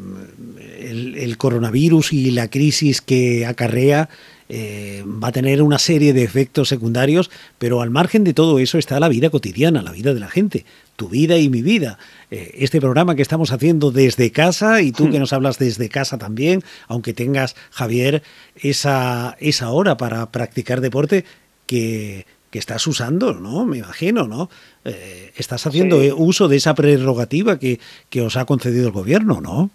el, 0.81 1.37
coronavirus 1.39 2.13
y 2.13 2.31
la 2.33 2.49
crisis 2.49 3.01
que 3.01 3.47
acarrea 3.47 4.09
eh, 4.49 5.05
va 5.07 5.29
a 5.29 5.33
tener 5.33 5.61
una 5.61 5.79
serie 5.79 6.13
de 6.13 6.23
efectos 6.23 6.69
secundarios, 6.69 7.31
pero 7.59 7.83
al 7.83 7.91
margen 7.91 8.25
de 8.25 8.33
todo 8.33 8.59
eso 8.59 8.79
está 8.79 8.99
la 8.99 9.09
vida 9.09 9.29
cotidiana, 9.29 9.83
la 9.83 9.93
vida 9.93 10.15
de 10.15 10.21
la 10.21 10.29
gente, 10.29 10.65
tu 10.97 11.09
vida 11.09 11.37
y 11.37 11.51
mi 11.51 11.61
vida. 11.61 11.99
Eh, 12.31 12.53
este 12.55 12.81
programa 12.81 13.15
que 13.15 13.23
estamos 13.23 13.53
haciendo 13.53 13.91
desde 13.91 14.33
casa 14.33 14.81
y 14.81 14.93
tú 14.93 15.07
hmm. 15.07 15.11
que 15.13 15.19
nos 15.19 15.33
hablas 15.33 15.59
desde 15.59 15.89
casa 15.89 16.17
también, 16.17 16.63
aunque 16.87 17.13
tengas, 17.13 17.57
Javier, 17.71 18.23
esa, 18.57 19.37
esa 19.39 19.71
hora 19.71 19.97
para 19.97 20.31
practicar 20.31 20.81
deporte 20.81 21.25
que, 21.67 22.27
estás 22.51 22.89
usando, 22.89 23.35
¿no? 23.35 23.65
Me 23.65 23.79
imagino, 23.79 24.27
¿no? 24.27 24.51
Eh, 24.85 25.33
estás 25.37 25.65
haciendo 25.65 25.99
uso 26.17 26.49
de 26.49 26.57
esa 26.57 26.75
prerrogativa 26.75 27.57
que, 27.61 27.79
que 28.11 28.21
os 28.21 28.37
ha 28.37 28.47
concedido 28.47 28.87
el 28.89 28.93
gobierno, 28.93 29.41
¿no? 29.41 29.71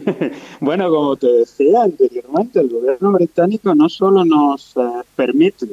bueno, 0.60 0.90
como 0.90 1.16
te 1.16 1.26
decía 1.26 1.82
anteriormente, 1.82 2.60
el 2.60 2.68
gobierno 2.68 3.12
británico 3.12 3.74
no 3.74 3.88
solo 3.88 4.24
nos 4.24 4.76
eh, 4.76 4.80
permite 5.16 5.66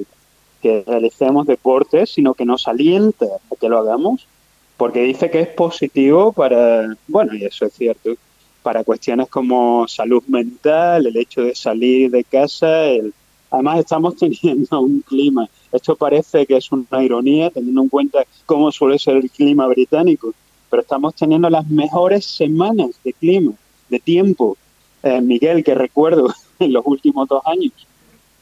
que 0.62 0.84
realicemos 0.86 1.48
deportes, 1.48 2.12
sino 2.12 2.34
que 2.34 2.46
nos 2.46 2.68
alienta 2.68 3.26
a 3.26 3.56
que 3.56 3.70
lo 3.70 3.80
hagamos, 3.80 4.28
porque 4.78 5.02
dice 5.02 5.30
que 5.30 5.42
es 5.42 5.48
positivo 5.48 6.32
para, 6.34 6.96
bueno, 7.08 7.34
y 7.34 7.46
eso 7.46 7.66
es 7.66 7.74
cierto, 7.74 8.12
para 8.62 8.84
cuestiones 8.84 9.28
como 9.30 9.88
salud 9.88 10.24
mental, 10.28 11.08
el 11.08 11.18
hecho 11.18 11.42
de 11.42 11.56
salir 11.56 12.12
de 12.12 12.24
casa, 12.24 12.86
el, 12.86 13.14
además 13.50 13.80
estamos 13.80 14.16
teniendo 14.20 14.82
un 14.82 15.02
clima, 15.02 15.50
esto 15.72 15.96
parece 15.96 16.46
que 16.46 16.58
es 16.58 16.72
una 16.72 17.04
ironía 17.04 17.50
teniendo 17.50 17.82
en 17.82 17.90
cuenta 17.90 18.24
cómo 18.46 18.72
suele 18.72 19.00
ser 19.00 19.18
el 19.18 19.32
clima 19.32 19.68
británico, 19.68 20.34
pero 20.70 20.84
estamos 20.84 21.16
teniendo 21.16 21.50
las 21.50 21.68
mejores 21.68 22.26
semanas 22.26 22.90
de 23.04 23.14
clima 23.14 23.54
de 23.92 24.00
tiempo, 24.00 24.58
eh, 25.04 25.22
Miguel, 25.22 25.64
que 25.64 25.76
recuerdo 25.76 26.34
en 26.60 26.74
los 26.74 26.84
últimos 26.86 27.28
dos 27.28 27.44
años. 27.46 27.74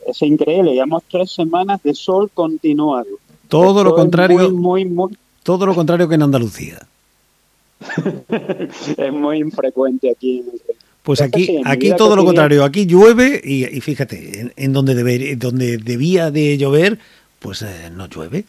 Es 0.07 0.21
increíble, 0.21 0.71
llevamos 0.73 1.03
tres 1.11 1.31
semanas 1.31 1.83
de 1.83 1.93
sol 1.93 2.31
continuado. 2.33 3.07
Todo 3.49 3.83
lo 3.83 3.93
contrario, 3.95 4.51
muy, 4.51 4.85
muy, 4.85 5.17
todo 5.43 5.65
lo 5.65 5.75
contrario 5.75 6.07
que 6.07 6.15
en 6.15 6.21
Andalucía. 6.21 6.79
es 8.97 9.13
muy 9.13 9.37
infrecuente 9.37 10.11
aquí 10.11 10.43
Pues 11.01 11.21
aquí, 11.21 11.61
aquí 11.63 11.95
todo 11.95 12.15
lo 12.15 12.25
contrario, 12.25 12.63
aquí 12.63 12.85
llueve 12.85 13.41
y, 13.43 13.79
fíjate, 13.81 14.51
en, 14.55 14.73
donde, 14.73 14.95
debe, 14.95 15.35
donde 15.35 15.77
debía 15.77 16.29
de 16.29 16.57
llover, 16.57 16.99
pues 17.39 17.61
eh, 17.61 17.89
no 17.91 18.07
llueve. 18.07 18.45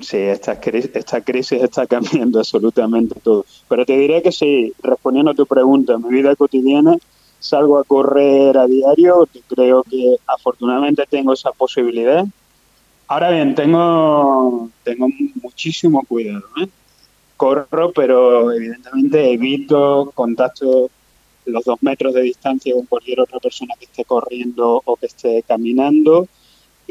Sí, 0.00 0.16
esta, 0.16 0.52
esta 0.52 1.20
crisis 1.20 1.62
está 1.62 1.86
cambiando 1.88 2.38
absolutamente 2.38 3.20
todo. 3.20 3.44
Pero 3.68 3.84
te 3.84 3.96
diré 3.96 4.22
que 4.22 4.32
sí, 4.32 4.72
respondiendo 4.82 5.32
a 5.32 5.34
tu 5.34 5.46
pregunta, 5.46 5.98
mi 5.98 6.10
vida 6.10 6.34
cotidiana 6.36 6.96
salgo 7.38 7.78
a 7.78 7.84
correr 7.84 8.56
a 8.56 8.66
diario, 8.66 9.28
creo 9.48 9.82
que 9.82 10.16
afortunadamente 10.26 11.04
tengo 11.10 11.32
esa 11.32 11.50
posibilidad. 11.50 12.24
Ahora 13.08 13.30
bien, 13.30 13.54
tengo, 13.54 14.70
tengo 14.84 15.08
muchísimo 15.42 16.04
cuidado. 16.06 16.44
¿eh? 16.62 16.68
Corro, 17.36 17.92
pero 17.92 18.52
evidentemente 18.52 19.32
evito 19.32 20.12
contacto 20.14 20.88
los 21.46 21.64
dos 21.64 21.82
metros 21.82 22.14
de 22.14 22.22
distancia 22.22 22.72
con 22.72 22.86
cualquier 22.86 23.20
otra 23.20 23.40
persona 23.40 23.74
que 23.76 23.86
esté 23.86 24.04
corriendo 24.04 24.80
o 24.84 24.96
que 24.96 25.06
esté 25.06 25.42
caminando 25.42 26.28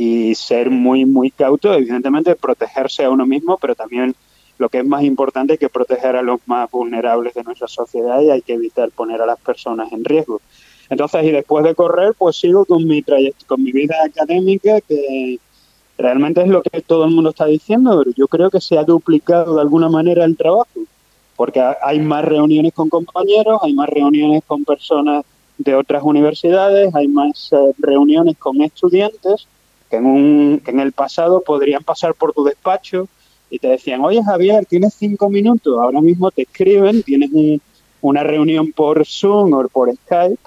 y 0.03 0.33
ser 0.33 0.71
muy, 0.71 1.05
muy 1.05 1.29
cauto, 1.29 1.71
evidentemente 1.71 2.33
protegerse 2.33 3.03
a 3.03 3.11
uno 3.11 3.27
mismo, 3.27 3.59
pero 3.61 3.75
también 3.75 4.15
lo 4.57 4.67
que 4.67 4.79
es 4.79 4.85
más 4.85 5.03
importante 5.03 5.53
es 5.53 5.59
que 5.59 5.69
proteger 5.69 6.15
a 6.15 6.23
los 6.23 6.39
más 6.47 6.71
vulnerables 6.71 7.35
de 7.35 7.43
nuestra 7.43 7.67
sociedad 7.67 8.19
y 8.19 8.31
hay 8.31 8.41
que 8.41 8.53
evitar 8.53 8.89
poner 8.89 9.21
a 9.21 9.27
las 9.27 9.39
personas 9.39 9.91
en 9.91 10.03
riesgo. 10.03 10.41
Entonces, 10.89 11.23
y 11.25 11.29
después 11.29 11.63
de 11.63 11.75
correr, 11.75 12.15
pues 12.17 12.35
sigo 12.35 12.65
con 12.65 12.87
mi 12.87 13.03
con 13.45 13.61
mi 13.61 13.71
vida 13.71 13.95
académica, 14.03 14.81
que 14.81 15.37
realmente 15.99 16.41
es 16.41 16.47
lo 16.47 16.63
que 16.63 16.81
todo 16.81 17.05
el 17.05 17.11
mundo 17.11 17.29
está 17.29 17.45
diciendo, 17.45 17.95
pero 17.99 18.15
yo 18.17 18.27
creo 18.27 18.49
que 18.49 18.59
se 18.59 18.79
ha 18.79 18.83
duplicado 18.83 19.53
de 19.53 19.61
alguna 19.61 19.87
manera 19.87 20.25
el 20.25 20.35
trabajo, 20.35 20.81
porque 21.35 21.61
hay 21.83 21.99
más 21.99 22.25
reuniones 22.25 22.73
con 22.73 22.89
compañeros, 22.89 23.59
hay 23.61 23.73
más 23.73 23.87
reuniones 23.87 24.41
con 24.47 24.65
personas 24.65 25.25
de 25.59 25.75
otras 25.75 26.01
universidades, 26.01 26.95
hay 26.95 27.07
más 27.07 27.49
eh, 27.51 27.73
reuniones 27.77 28.35
con 28.39 28.63
estudiantes, 28.63 29.47
que 29.91 29.97
en, 29.97 30.05
un, 30.05 30.61
en 30.65 30.79
el 30.79 30.93
pasado 30.93 31.41
podrían 31.41 31.83
pasar 31.83 32.15
por 32.15 32.33
tu 32.33 32.45
despacho 32.45 33.07
y 33.49 33.59
te 33.59 33.67
decían, 33.67 34.03
oye 34.03 34.23
Javier, 34.23 34.65
tienes 34.65 34.93
cinco 34.93 35.29
minutos, 35.29 35.77
ahora 35.77 35.99
mismo 36.01 36.31
te 36.31 36.43
escriben, 36.43 37.03
tienes 37.03 37.29
una 37.99 38.23
reunión 38.23 38.71
por 38.71 39.05
Zoom 39.05 39.53
o 39.53 39.67
por 39.67 39.93
Skype 39.93 40.39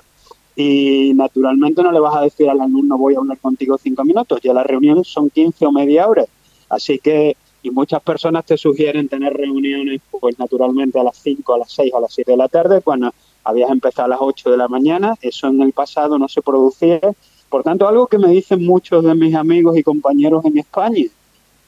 y 0.56 1.12
naturalmente 1.14 1.82
no 1.82 1.92
le 1.92 2.00
vas 2.00 2.16
a 2.16 2.22
decir 2.22 2.48
al 2.48 2.62
alumno 2.62 2.96
voy 2.96 3.14
a 3.14 3.18
hablar 3.18 3.38
contigo 3.38 3.76
cinco 3.76 4.04
minutos, 4.04 4.40
ya 4.42 4.54
la 4.54 4.64
reunión 4.64 5.04
son 5.04 5.28
15 5.28 5.66
o 5.66 5.72
media 5.72 6.08
hora. 6.08 6.24
Así 6.70 6.98
que, 6.98 7.36
y 7.62 7.70
muchas 7.70 8.02
personas 8.02 8.46
te 8.46 8.56
sugieren 8.56 9.08
tener 9.08 9.34
reuniones 9.34 10.00
pues 10.10 10.38
naturalmente 10.38 10.98
a 10.98 11.04
las 11.04 11.18
5, 11.18 11.54
a 11.54 11.58
las 11.58 11.72
6, 11.72 11.92
a 11.94 12.00
las 12.00 12.14
7 12.14 12.30
de 12.30 12.36
la 12.36 12.48
tarde, 12.48 12.80
cuando 12.80 13.12
habías 13.42 13.70
empezado 13.70 14.06
a 14.06 14.08
las 14.08 14.18
8 14.20 14.50
de 14.50 14.56
la 14.56 14.68
mañana, 14.68 15.14
eso 15.20 15.48
en 15.48 15.60
el 15.60 15.72
pasado 15.72 16.18
no 16.18 16.28
se 16.28 16.40
producía 16.40 17.00
por 17.54 17.62
tanto, 17.62 17.86
algo 17.86 18.08
que 18.08 18.18
me 18.18 18.30
dicen 18.30 18.66
muchos 18.66 19.04
de 19.04 19.14
mis 19.14 19.32
amigos 19.32 19.78
y 19.78 19.84
compañeros 19.84 20.44
en 20.44 20.58
España, 20.58 21.04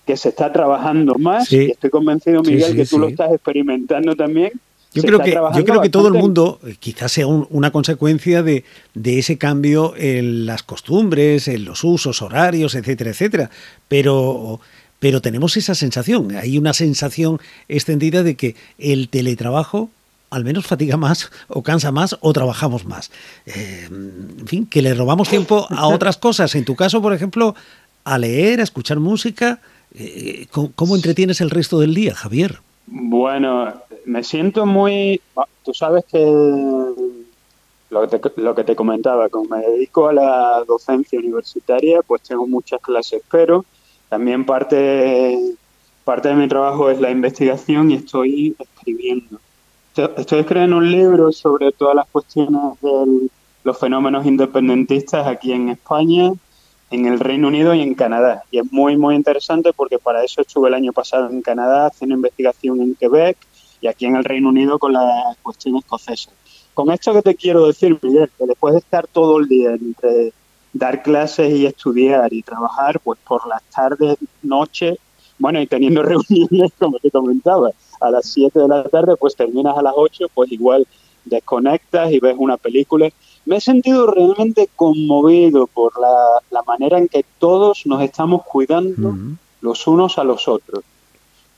que 0.04 0.16
se 0.16 0.30
está 0.30 0.52
trabajando 0.52 1.14
más, 1.14 1.52
y 1.52 1.70
estoy 1.70 1.90
convencido, 1.90 2.42
Miguel, 2.42 2.74
que 2.74 2.84
tú 2.84 2.98
lo 2.98 3.06
estás 3.06 3.32
experimentando 3.32 4.16
también. 4.16 4.50
Yo 4.92 5.02
creo, 5.04 5.20
que, 5.20 5.30
yo 5.30 5.64
creo 5.64 5.80
que 5.80 5.88
todo 5.88 6.08
el 6.08 6.14
mundo, 6.14 6.58
eh, 6.66 6.74
quizás 6.80 7.12
sea 7.12 7.28
una 7.28 7.70
consecuencia 7.70 8.42
de, 8.42 8.64
de, 8.94 9.20
ese 9.20 9.38
cambio 9.38 9.94
en 9.96 10.44
las 10.44 10.64
costumbres, 10.64 11.46
en 11.46 11.64
los 11.64 11.84
usos 11.84 12.20
horarios, 12.20 12.74
etcétera, 12.74 13.10
etcétera. 13.10 13.50
Pero, 13.86 14.58
pero 14.98 15.20
tenemos 15.20 15.56
esa 15.56 15.76
sensación, 15.76 16.34
hay 16.34 16.58
una 16.58 16.72
sensación 16.72 17.38
extendida 17.68 18.24
de 18.24 18.34
que 18.34 18.56
el 18.78 19.08
teletrabajo 19.08 19.90
al 20.36 20.44
menos 20.44 20.66
fatiga 20.66 20.98
más 20.98 21.30
o 21.48 21.62
cansa 21.62 21.90
más 21.92 22.16
o 22.20 22.32
trabajamos 22.32 22.84
más. 22.84 23.10
Eh, 23.46 23.88
en 23.88 24.46
fin, 24.46 24.66
que 24.66 24.82
le 24.82 24.92
robamos 24.92 25.28
tiempo 25.28 25.66
a 25.70 25.88
otras 25.88 26.18
cosas. 26.18 26.54
En 26.54 26.64
tu 26.64 26.76
caso, 26.76 27.00
por 27.00 27.14
ejemplo, 27.14 27.54
a 28.04 28.18
leer, 28.18 28.60
a 28.60 28.62
escuchar 28.62 29.00
música. 29.00 29.60
Eh, 29.94 30.46
¿Cómo 30.50 30.94
entretienes 30.94 31.40
el 31.40 31.48
resto 31.48 31.80
del 31.80 31.94
día, 31.94 32.14
Javier? 32.14 32.60
Bueno, 32.86 33.72
me 34.04 34.22
siento 34.22 34.66
muy... 34.66 35.20
Ah, 35.36 35.46
tú 35.64 35.72
sabes 35.72 36.04
que 36.04 36.18
lo 37.90 38.08
que, 38.08 38.18
te, 38.18 38.40
lo 38.40 38.54
que 38.54 38.64
te 38.64 38.76
comentaba, 38.76 39.30
como 39.30 39.56
me 39.56 39.62
dedico 39.62 40.08
a 40.08 40.12
la 40.12 40.64
docencia 40.68 41.18
universitaria, 41.18 42.02
pues 42.02 42.20
tengo 42.22 42.46
muchas 42.46 42.82
clases, 42.82 43.22
pero 43.30 43.64
también 44.10 44.44
parte, 44.44 45.54
parte 46.04 46.28
de 46.28 46.34
mi 46.34 46.46
trabajo 46.46 46.90
es 46.90 47.00
la 47.00 47.10
investigación 47.10 47.90
y 47.90 47.94
estoy 47.94 48.54
escribiendo. 48.58 49.40
Estoy 49.96 50.40
escribiendo 50.40 50.76
un 50.76 50.90
libro 50.90 51.32
sobre 51.32 51.72
todas 51.72 51.94
las 51.96 52.06
cuestiones 52.08 52.78
de 52.82 53.30
los 53.64 53.78
fenómenos 53.78 54.26
independentistas 54.26 55.26
aquí 55.26 55.52
en 55.52 55.70
España, 55.70 56.32
en 56.90 57.06
el 57.06 57.18
Reino 57.18 57.48
Unido 57.48 57.74
y 57.74 57.80
en 57.80 57.94
Canadá. 57.94 58.44
Y 58.50 58.58
es 58.58 58.70
muy, 58.70 58.98
muy 58.98 59.14
interesante 59.14 59.72
porque 59.72 59.98
para 59.98 60.22
eso 60.22 60.42
estuve 60.42 60.68
el 60.68 60.74
año 60.74 60.92
pasado 60.92 61.30
en 61.30 61.40
Canadá 61.40 61.86
haciendo 61.86 62.14
investigación 62.14 62.82
en 62.82 62.94
Quebec 62.94 63.38
y 63.80 63.86
aquí 63.86 64.04
en 64.04 64.16
el 64.16 64.24
Reino 64.24 64.50
Unido 64.50 64.78
con 64.78 64.92
la 64.92 65.34
cuestión 65.42 65.76
escocesa. 65.76 66.30
Con 66.74 66.90
esto 66.90 67.14
que 67.14 67.22
te 67.22 67.34
quiero 67.34 67.66
decir, 67.66 67.98
Miguel, 68.02 68.30
que 68.36 68.44
después 68.44 68.74
de 68.74 68.80
estar 68.80 69.06
todo 69.06 69.38
el 69.38 69.48
día 69.48 69.70
entre 69.70 70.34
dar 70.74 71.02
clases 71.02 71.54
y 71.54 71.64
estudiar 71.64 72.34
y 72.34 72.42
trabajar, 72.42 73.00
pues 73.00 73.18
por 73.26 73.48
las 73.48 73.62
tardes, 73.70 74.18
noches, 74.42 74.98
bueno, 75.38 75.58
y 75.58 75.66
teniendo 75.66 76.02
reuniones, 76.02 76.72
como 76.78 76.98
te 76.98 77.10
comentaba, 77.10 77.70
a 78.00 78.10
las 78.10 78.26
7 78.26 78.58
de 78.58 78.68
la 78.68 78.84
tarde, 78.84 79.16
pues 79.16 79.36
terminas 79.36 79.76
a 79.76 79.82
las 79.82 79.94
8, 79.96 80.26
pues 80.34 80.50
igual 80.52 80.86
desconectas 81.24 82.12
y 82.12 82.20
ves 82.20 82.36
una 82.38 82.56
película. 82.56 83.08
Me 83.44 83.56
he 83.56 83.60
sentido 83.60 84.06
realmente 84.06 84.68
conmovido 84.74 85.66
por 85.66 85.92
la, 86.00 86.62
manera 86.66 86.98
en 86.98 87.06
que 87.06 87.24
todos 87.38 87.86
nos 87.86 88.02
estamos 88.02 88.42
cuidando 88.44 89.14
los 89.60 89.86
unos 89.86 90.18
a 90.18 90.24
los 90.24 90.48
otros, 90.48 90.82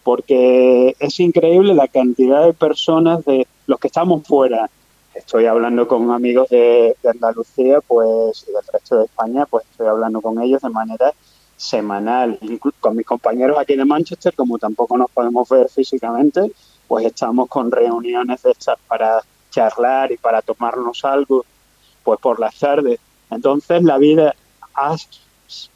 porque 0.02 0.94
es 0.98 1.20
increíble 1.20 1.74
la 1.74 1.88
cantidad 1.88 2.44
de 2.44 2.52
personas 2.52 3.24
de 3.24 3.46
los 3.66 3.78
que 3.78 3.86
estamos 3.86 4.26
fuera. 4.26 4.68
Estoy 5.14 5.46
hablando 5.46 5.88
con 5.88 6.10
amigos 6.10 6.48
de, 6.50 6.94
de 7.02 7.08
Andalucía, 7.08 7.80
pues 7.80 8.44
y 8.48 8.52
del 8.52 8.62
resto 8.72 8.98
de 8.98 9.04
España, 9.06 9.46
pues 9.46 9.64
estoy 9.70 9.86
hablando 9.86 10.20
con 10.20 10.40
ellos 10.42 10.60
de 10.60 10.70
manera 10.70 11.14
semanal, 11.58 12.38
con 12.80 12.96
mis 12.96 13.04
compañeros 13.04 13.58
aquí 13.58 13.76
de 13.76 13.84
Manchester, 13.84 14.32
como 14.34 14.58
tampoco 14.58 14.96
nos 14.96 15.10
podemos 15.10 15.48
ver 15.48 15.68
físicamente, 15.68 16.52
pues 16.86 17.04
estamos 17.04 17.48
con 17.48 17.70
reuniones 17.70 18.42
de 18.42 18.52
estas 18.52 18.78
para 18.86 19.20
charlar 19.50 20.12
y 20.12 20.16
para 20.16 20.40
tomarnos 20.40 21.04
algo, 21.04 21.44
pues 22.04 22.20
por 22.20 22.38
las 22.38 22.56
tardes. 22.58 23.00
Entonces 23.30 23.82
la 23.82 23.98
vida 23.98 24.34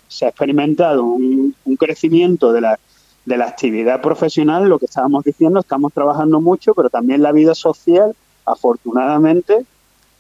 se 0.09 0.25
ha 0.25 0.29
experimentado 0.29 1.05
un, 1.05 1.55
un 1.65 1.77
crecimiento 1.77 2.53
de 2.53 2.61
la, 2.61 2.79
de 3.25 3.37
la 3.37 3.47
actividad 3.47 4.01
profesional, 4.01 4.69
lo 4.69 4.79
que 4.79 4.87
estábamos 4.87 5.25
diciendo, 5.25 5.61
estamos 5.61 5.93
trabajando 5.93 6.41
mucho, 6.41 6.75
pero 6.75 6.91
también 6.91 7.23
la 7.23 7.33
vida 7.33 7.57
social, 7.57 8.15
afortunadamente, 8.47 9.67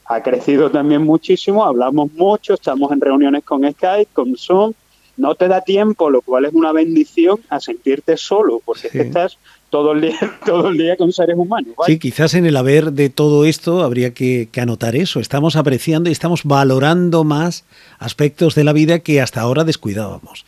ha 0.06 0.22
crecido 0.22 0.72
también 0.72 1.04
muchísimo, 1.04 1.64
hablamos 1.64 2.12
mucho, 2.14 2.54
estamos 2.54 2.90
en 2.90 3.00
reuniones 3.00 3.44
con 3.44 3.62
Skype, 3.70 4.10
con 4.12 4.36
Zoom, 4.36 4.72
no 5.16 5.34
te 5.34 5.48
da 5.48 5.60
tiempo, 5.60 6.10
lo 6.10 6.22
cual 6.22 6.44
es 6.44 6.54
una 6.54 6.72
bendición, 6.72 7.40
a 7.48 7.60
sentirte 7.60 8.16
solo, 8.16 8.60
porque 8.64 8.88
estás 8.92 9.38
todo 9.70 9.92
el 9.92 10.00
día, 10.02 10.18
todo 10.46 10.68
el 10.68 10.78
día 10.78 10.96
con 10.96 11.12
seres 11.12 11.36
humanos. 11.36 11.74
Sí, 11.86 11.98
quizás 11.98 12.34
en 12.34 12.46
el 12.46 12.56
haber 12.56 12.92
de 12.92 13.10
todo 13.10 13.44
esto 13.44 13.82
habría 13.82 14.14
que, 14.14 14.48
que, 14.50 14.60
anotar 14.60 14.96
eso. 14.96 15.20
Estamos 15.20 15.56
apreciando 15.56 16.08
y 16.08 16.12
estamos 16.12 16.44
valorando 16.44 17.24
más 17.24 17.64
aspectos 17.98 18.54
de 18.54 18.64
la 18.64 18.72
vida 18.72 19.00
que 19.00 19.20
hasta 19.20 19.40
ahora 19.40 19.64
descuidábamos 19.64 20.44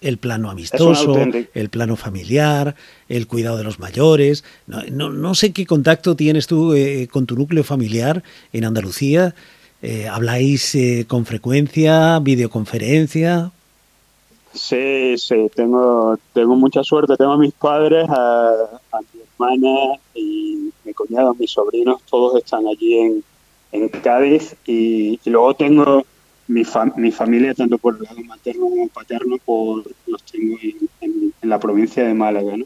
el 0.00 0.18
plano 0.18 0.50
amistoso, 0.50 1.16
el 1.54 1.68
plano 1.70 1.96
familiar, 1.96 2.76
el 3.08 3.26
cuidado 3.26 3.56
de 3.56 3.64
los 3.64 3.78
mayores. 3.78 4.44
No, 4.66 5.10
no, 5.10 5.34
sé 5.34 5.52
qué 5.52 5.66
contacto 5.66 6.14
tienes 6.14 6.46
tú 6.46 6.74
eh, 6.74 7.08
con 7.10 7.26
tu 7.26 7.36
núcleo 7.36 7.64
familiar 7.64 8.22
en 8.52 8.64
Andalucía. 8.64 9.34
Eh, 9.82 10.08
¿Habláis 10.08 10.74
eh, 10.74 11.04
con 11.06 11.26
frecuencia, 11.26 12.18
videoconferencia? 12.20 13.52
Sí, 14.52 15.16
sí, 15.18 15.50
tengo, 15.54 16.18
tengo 16.32 16.56
mucha 16.56 16.82
suerte. 16.82 17.16
Tengo 17.16 17.32
a 17.32 17.38
mis 17.38 17.52
padres, 17.52 18.08
a, 18.08 18.78
mi 19.14 19.20
hermana 19.20 19.98
y 20.14 20.70
mi 20.84 20.94
cuñado, 20.94 21.34
mis 21.34 21.50
sobrinos, 21.50 22.02
todos 22.10 22.42
están 22.42 22.66
allí 22.66 22.98
en, 22.98 23.24
en 23.72 23.88
Cádiz. 23.88 24.56
y 24.66 25.18
luego 25.26 25.54
tengo 25.54 26.04
mi, 26.48 26.62
mi 26.96 27.12
familia, 27.12 27.54
tanto 27.54 27.78
por 27.78 27.96
el 27.96 28.02
lado 28.02 28.20
materno 28.24 28.68
como 28.68 28.88
paterno, 28.88 29.36
por, 29.44 29.84
los 30.06 30.22
tengo 30.24 30.56
en, 31.00 31.32
la 31.42 31.60
provincia 31.60 32.04
de 32.04 32.14
Málaga. 32.14 32.56
¿no? 32.56 32.64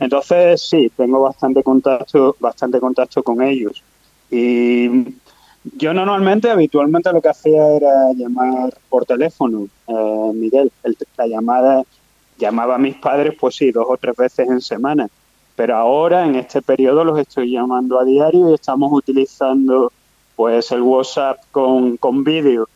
Entonces, 0.00 0.62
sí, 0.62 0.90
tengo 0.96 1.20
bastante 1.20 1.62
contacto, 1.62 2.36
bastante 2.40 2.80
contacto 2.80 3.22
con 3.22 3.42
ellos. 3.42 3.82
Y 4.30 4.88
yo 5.64 5.94
normalmente, 5.94 6.50
habitualmente 6.50 7.12
lo 7.12 7.20
que 7.22 7.28
hacía 7.28 7.66
era 7.74 8.12
llamar 8.12 8.74
por 8.88 9.06
teléfono, 9.06 9.68
eh, 9.86 10.30
Miguel. 10.34 10.70
la 11.16 11.26
llamada, 11.26 11.82
llamaba 12.38 12.76
a 12.76 12.78
mis 12.78 12.96
padres, 12.96 13.34
pues 13.38 13.56
sí, 13.56 13.70
dos 13.70 13.86
o 13.88 13.96
tres 13.96 14.14
veces 14.16 14.48
en 14.48 14.60
semana. 14.60 15.08
Pero 15.56 15.76
ahora, 15.76 16.26
en 16.26 16.34
este 16.34 16.62
periodo, 16.62 17.04
los 17.04 17.18
estoy 17.18 17.52
llamando 17.52 17.98
a 17.98 18.04
diario 18.04 18.50
y 18.50 18.54
estamos 18.54 18.92
utilizando 18.92 19.92
pues 20.36 20.72
el 20.72 20.82
WhatsApp 20.82 21.38
con, 21.52 21.96
con 21.96 22.24
vídeo 22.24 22.68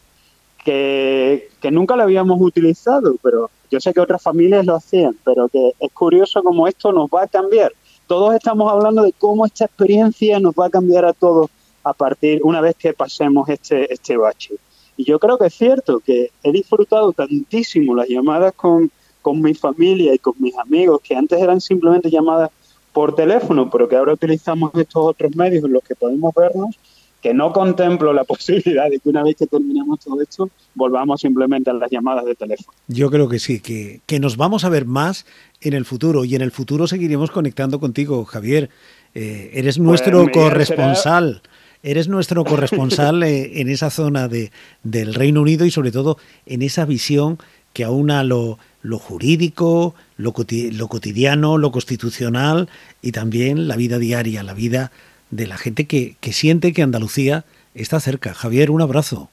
que, 0.64 1.70
nunca 1.70 1.96
lo 1.96 2.02
habíamos 2.02 2.40
utilizado, 2.40 3.16
pero 3.22 3.50
yo 3.70 3.80
sé 3.80 3.92
que 3.92 4.00
otras 4.00 4.22
familias 4.22 4.66
lo 4.66 4.76
hacían, 4.76 5.16
pero 5.24 5.48
que 5.48 5.72
es 5.78 5.92
curioso 5.92 6.42
cómo 6.42 6.68
esto 6.68 6.92
nos 6.92 7.08
va 7.08 7.22
a 7.22 7.26
cambiar. 7.26 7.72
Todos 8.06 8.34
estamos 8.34 8.70
hablando 8.70 9.02
de 9.02 9.12
cómo 9.12 9.46
esta 9.46 9.64
experiencia 9.66 10.40
nos 10.40 10.54
va 10.54 10.66
a 10.66 10.70
cambiar 10.70 11.04
a 11.04 11.12
todos 11.12 11.50
a 11.88 11.92
partir, 11.94 12.40
una 12.42 12.60
vez 12.60 12.76
que 12.76 12.92
pasemos 12.92 13.48
este, 13.48 13.92
este 13.92 14.16
bache. 14.16 14.54
Y 14.96 15.04
yo 15.04 15.18
creo 15.18 15.38
que 15.38 15.46
es 15.46 15.54
cierto 15.54 16.00
que 16.00 16.30
he 16.42 16.52
disfrutado 16.52 17.12
tantísimo 17.12 17.94
las 17.94 18.08
llamadas 18.08 18.52
con, 18.54 18.90
con 19.22 19.40
mi 19.40 19.54
familia 19.54 20.14
y 20.14 20.18
con 20.18 20.34
mis 20.38 20.56
amigos, 20.56 21.00
que 21.02 21.14
antes 21.14 21.40
eran 21.40 21.60
simplemente 21.60 22.10
llamadas 22.10 22.50
por 22.92 23.14
teléfono, 23.14 23.70
pero 23.70 23.88
que 23.88 23.96
ahora 23.96 24.14
utilizamos 24.14 24.72
estos 24.74 25.02
otros 25.04 25.34
medios 25.36 25.64
en 25.64 25.72
los 25.72 25.82
que 25.82 25.94
podemos 25.94 26.34
vernos 26.34 26.76
que 27.22 27.34
no 27.34 27.52
contemplo 27.52 28.12
la 28.12 28.24
posibilidad 28.32 28.90
de 28.90 28.98
que 28.98 29.08
una 29.08 29.22
vez 29.22 29.36
que 29.36 29.46
terminemos 29.46 30.00
todo 30.00 30.20
esto, 30.20 30.50
volvamos 30.74 31.20
simplemente 31.20 31.70
a 31.70 31.74
las 31.74 31.90
llamadas 31.90 32.24
de 32.24 32.34
teléfono. 32.34 32.76
Yo 32.86 33.10
creo 33.10 33.28
que 33.28 33.38
sí, 33.38 33.60
que, 33.60 34.00
que 34.06 34.20
nos 34.20 34.36
vamos 34.36 34.64
a 34.64 34.68
ver 34.68 34.84
más 34.84 35.26
en 35.60 35.72
el 35.72 35.84
futuro 35.84 36.24
y 36.24 36.34
en 36.34 36.42
el 36.42 36.50
futuro 36.50 36.86
seguiremos 36.86 37.30
conectando 37.30 37.80
contigo, 37.80 38.24
Javier. 38.24 38.70
Eh, 39.14 39.50
eres 39.54 39.78
pues, 39.78 39.84
nuestro 39.86 40.30
corresponsal. 40.30 41.42
Eres 41.82 42.08
nuestro 42.08 42.44
corresponsal 42.44 43.22
eh, 43.24 43.60
en 43.60 43.68
esa 43.68 43.90
zona 43.90 44.28
de, 44.28 44.50
del 44.82 45.14
Reino 45.14 45.42
Unido 45.42 45.64
y 45.64 45.70
sobre 45.70 45.92
todo 45.92 46.18
en 46.46 46.62
esa 46.62 46.84
visión 46.84 47.38
que 47.72 47.84
aúna 47.84 48.24
lo, 48.24 48.58
lo 48.82 48.98
jurídico, 48.98 49.94
lo, 50.16 50.34
lo 50.72 50.88
cotidiano, 50.88 51.58
lo 51.58 51.70
constitucional 51.70 52.68
y 53.02 53.12
también 53.12 53.68
la 53.68 53.76
vida 53.76 53.98
diaria, 53.98 54.42
la 54.42 54.54
vida 54.54 54.90
de 55.30 55.46
la 55.46 55.58
gente 55.58 55.86
que, 55.86 56.16
siente 56.32 56.72
que 56.72 56.82
Andalucía 56.82 57.44
está 57.74 58.00
cerca. 58.00 58.34
Javier, 58.34 58.70
un 58.70 58.82
abrazo. 58.82 59.28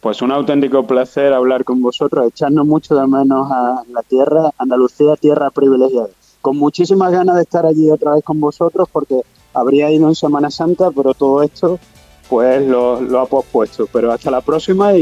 Pues 0.00 0.22
un 0.22 0.32
auténtico 0.32 0.86
placer 0.86 1.32
hablar 1.32 1.64
con 1.64 1.82
vosotros, 1.82 2.26
echarnos 2.26 2.66
mucho 2.66 2.94
de 2.94 3.06
menos 3.06 3.50
a 3.50 3.82
la 3.92 4.02
tierra, 4.02 4.50
Andalucía, 4.56 5.14
tierra 5.16 5.50
privilegiada. 5.50 6.08
Con 6.40 6.56
muchísimas 6.56 7.12
ganas 7.12 7.36
de 7.36 7.42
estar 7.42 7.66
allí 7.66 7.90
otra 7.90 8.14
vez 8.14 8.24
con 8.24 8.40
vosotros 8.40 8.88
porque 8.90 9.20
habría 9.54 9.90
ido 9.90 10.08
en 10.08 10.14
Semana 10.14 10.50
Santa, 10.50 10.90
pero 10.90 11.14
todo 11.14 11.42
esto 11.42 11.78
pues 12.28 12.64
lo, 12.66 13.00
lo 13.00 13.20
ha 13.20 13.26
pospuesto. 13.26 13.86
Pero 13.92 14.12
hasta 14.12 14.30
la 14.30 14.40
próxima 14.40 14.92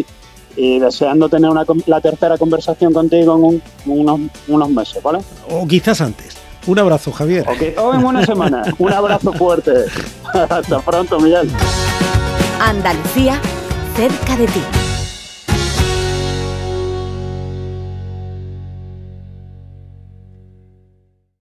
y, 0.56 0.78
deseando 0.80 1.28
tener 1.28 1.50
una, 1.50 1.64
la 1.86 2.00
tercera 2.00 2.36
conversación 2.36 2.92
contigo 2.92 3.36
en 3.36 3.62
unos, 3.86 4.20
unos 4.48 4.70
meses, 4.70 5.00
¿vale? 5.02 5.20
O 5.48 5.66
quizás 5.68 6.00
antes. 6.00 6.36
Un 6.66 6.78
abrazo, 6.78 7.12
Javier. 7.12 7.46
Ok, 7.48 7.74
todo 7.76 7.94
en 7.94 8.02
buena 8.02 8.26
semana. 8.26 8.62
Un 8.78 8.92
abrazo 8.92 9.32
fuerte. 9.32 9.72
Hasta 10.34 10.80
pronto, 10.80 11.20
Miguel. 11.20 11.48
Andalucía, 12.60 13.40
cerca 13.96 14.36
de 14.36 14.46
ti. 14.46 14.87